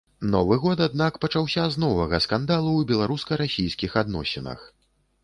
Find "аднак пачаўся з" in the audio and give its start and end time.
0.85-1.83